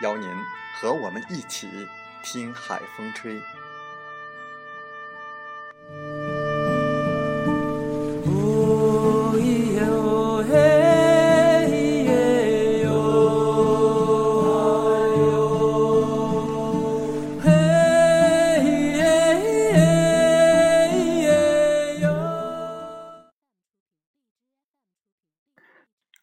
[0.00, 0.28] 邀您
[0.80, 1.68] 和我们一起
[2.22, 3.40] 听海风吹。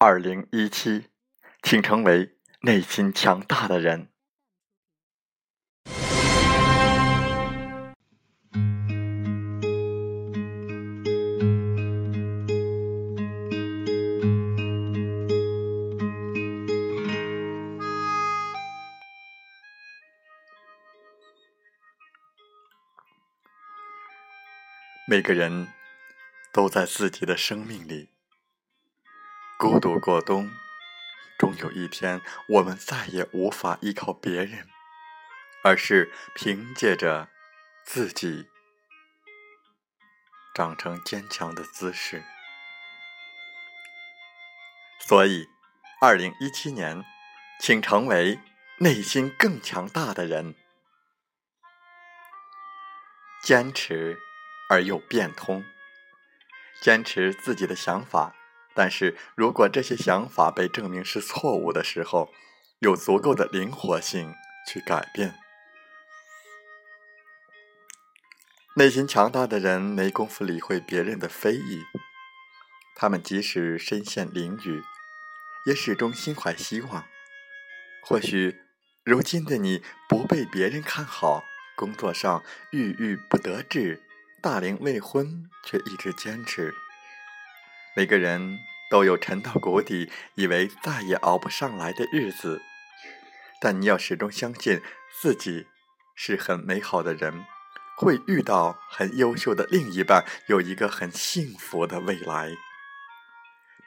[0.00, 1.08] 二零一七，
[1.62, 2.37] 请成为。
[2.60, 4.08] 内心强大的人，
[25.06, 25.68] 每个人
[26.52, 28.10] 都在自己的生命里
[29.58, 30.50] 孤独过冬。
[31.38, 34.68] 终有一天，我们再也无法依靠别人，
[35.62, 37.28] 而是凭借着
[37.84, 38.48] 自己
[40.52, 42.24] 长成坚强的姿势。
[44.98, 45.46] 所以，
[46.00, 47.04] 二零一七年，
[47.60, 48.40] 请成为
[48.78, 50.56] 内心更强大的人，
[53.44, 54.18] 坚持
[54.68, 55.64] 而又变通，
[56.82, 58.34] 坚持自己的想法。
[58.78, 62.32] 但是如果这些想法被证明是错误的时候，
[62.78, 64.32] 有足够的灵活性
[64.68, 65.34] 去改变。
[68.76, 71.82] 内心强大的人没工夫理会别人的非议，
[72.94, 74.84] 他们即使身陷囹圄，
[75.66, 77.04] 也始终心怀希望。
[78.04, 78.60] 或许
[79.02, 81.42] 如今的你不被别人看好，
[81.74, 84.00] 工作上郁郁不得志，
[84.40, 86.72] 大龄未婚却一直坚持。
[87.98, 92.62] 每个人都有沉到谷底，以为再也熬不上来的日子，
[93.60, 94.80] 但你要始终相信
[95.20, 95.66] 自己
[96.14, 97.44] 是很美好的人，
[97.96, 102.52] 会遇到很优秀的另一半，有一个很幸福的未来。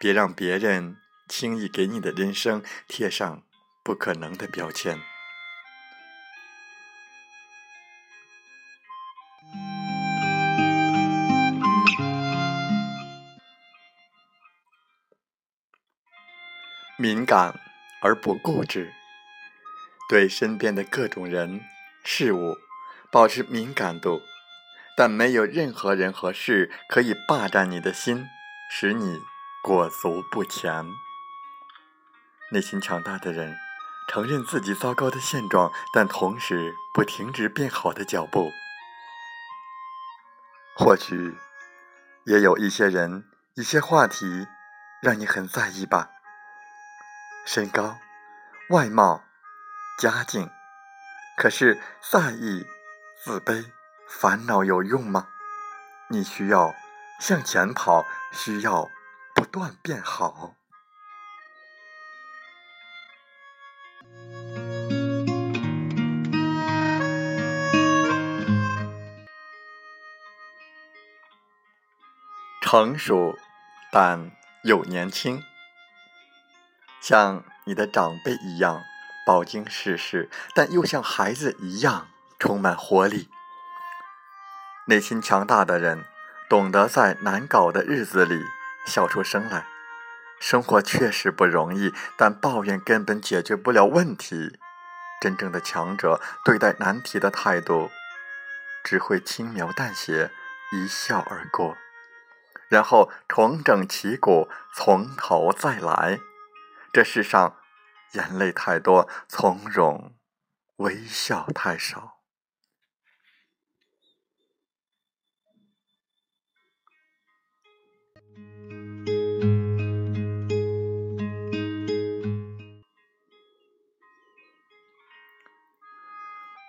[0.00, 0.96] 别让别人
[1.28, 3.44] 轻易给你的人生贴上
[3.84, 4.98] 不可能的标签。
[17.00, 17.58] 敏感
[18.02, 18.92] 而不固执，
[20.06, 21.62] 对身边的各种人
[22.04, 22.58] 事物
[23.10, 24.20] 保持敏感度，
[24.98, 28.26] 但没有任何人和事可以霸占你的心，
[28.70, 29.18] 使你
[29.62, 30.84] 裹足不前。
[32.52, 33.56] 内心强大的人，
[34.10, 38.50] 承认自己糟糕的现状，但同时不停止变好的脚步。
[40.76, 41.34] 或许，
[42.24, 43.24] 也有一些人、
[43.54, 44.46] 一些话题，
[45.00, 46.10] 让你很在意吧。
[47.46, 47.98] 身高、
[48.68, 49.24] 外貌、
[49.98, 50.48] 家境，
[51.36, 52.64] 可是在意、
[53.24, 53.72] 自卑、
[54.06, 55.28] 烦恼有用吗？
[56.08, 56.74] 你需要
[57.20, 58.88] 向前跑，需要
[59.34, 60.54] 不断变好。
[72.60, 73.36] 成熟，
[73.90, 74.30] 但
[74.62, 75.42] 又年轻。
[77.00, 78.82] 像你的长辈一样
[79.26, 82.08] 饱经世事，但又像孩子一样
[82.38, 83.28] 充满活力。
[84.86, 86.04] 内心强大的人，
[86.48, 88.44] 懂得在难搞的日子里
[88.84, 89.66] 笑出声来。
[90.40, 94.58] 生活确实不容易，但抱怨根本解决不了问题。
[95.20, 97.90] 真正的强者对待难题的态度，
[98.82, 100.30] 只会轻描淡写，
[100.72, 101.76] 一笑而过。
[102.68, 106.20] 然后重整旗鼓，从头再来。
[106.92, 107.56] 这世上，
[108.14, 110.16] 眼泪太多，从容
[110.76, 112.16] 微笑太少。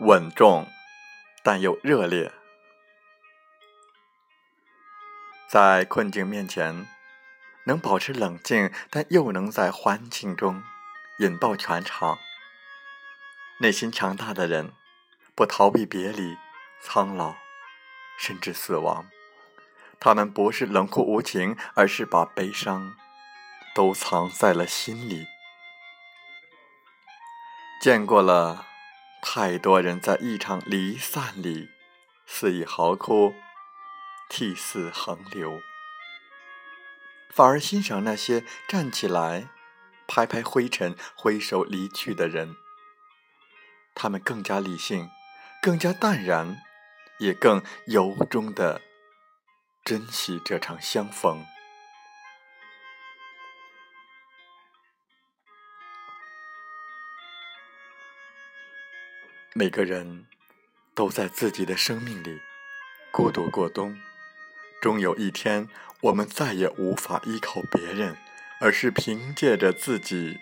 [0.00, 0.66] 稳重，
[1.42, 2.30] 但又热烈。
[5.48, 6.86] 在困境面前，
[7.64, 10.62] 能保持冷静，但又能在欢庆中
[11.18, 12.18] 引爆全场。
[13.60, 14.72] 内心强大的人，
[15.34, 16.36] 不逃避别离、
[16.80, 17.36] 苍老，
[18.18, 19.08] 甚至死亡。
[20.00, 22.96] 他们不是冷酷无情，而是把悲伤
[23.74, 25.26] 都藏在了心里。
[27.80, 28.66] 见过了
[29.22, 31.68] 太多人在一场离散里
[32.26, 33.34] 肆意嚎哭。
[34.28, 35.60] 涕泗横流，
[37.32, 39.48] 反而欣赏那些站起来、
[40.06, 42.54] 拍拍灰尘、挥手离去的人。
[43.94, 45.08] 他们更加理性，
[45.62, 46.62] 更加淡然，
[47.18, 48.82] 也更由衷的
[49.82, 51.46] 珍惜这场相逢。
[59.54, 60.26] 每个人
[60.94, 62.40] 都在自己的生命里
[63.10, 64.11] 孤独过冬。
[64.82, 65.68] 终有一天，
[66.00, 68.16] 我们再也无法依靠别人，
[68.60, 70.40] 而是凭借着自己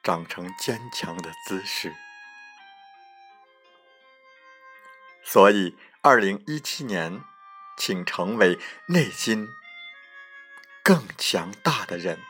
[0.00, 1.92] 长成坚强的姿势。
[5.24, 7.20] 所以，二零一七年，
[7.76, 9.48] 请成为内心
[10.84, 12.20] 更强大的人。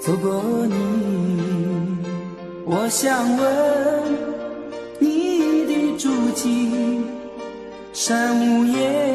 [0.00, 1.98] 走过你
[2.64, 4.02] 我想问
[4.98, 7.02] 你的足迹
[7.92, 9.09] 山无言。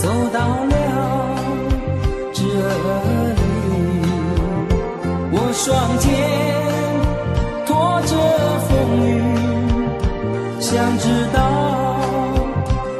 [0.00, 0.74] 走到了
[2.32, 3.40] 这里，
[5.32, 6.06] 我双肩
[7.66, 8.14] 拖着
[8.68, 8.70] 风
[9.04, 9.10] 雨，
[10.60, 11.38] 想知道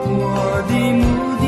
[0.04, 1.02] 我的目
[1.38, 1.44] 的。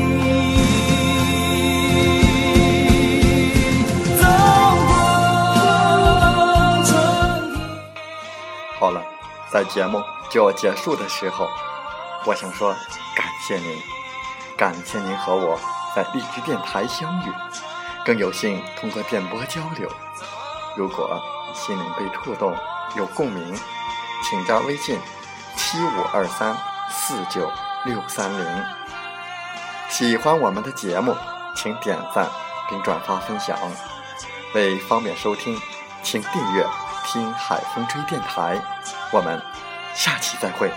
[4.17, 4.23] 走
[4.87, 4.89] 过
[6.85, 6.89] 春
[7.59, 7.69] 天。
[8.79, 9.03] 好了，
[9.51, 11.45] 在节目就要结束的时候，
[12.25, 12.73] 我想说
[13.17, 13.77] 感谢您，
[14.61, 15.59] 感谢您和我
[15.95, 17.33] 在荔枝电台相遇，
[18.05, 19.89] 更有幸通过电波交流。
[20.77, 21.19] 如果
[21.51, 22.55] 心灵被触动，
[22.95, 23.59] 有共鸣，
[24.23, 24.99] 请加微信
[25.57, 26.55] 七五二三
[26.91, 27.51] 四九
[27.85, 28.63] 六三零。
[29.89, 31.17] 喜欢我们的节目，
[31.55, 32.29] 请点赞
[32.69, 33.57] 并转发分享。
[34.53, 35.59] 为方便收听，
[36.03, 36.63] 请订阅
[37.07, 38.61] “听海风吹电台”。
[39.11, 39.41] 我们
[39.95, 40.71] 下期再会。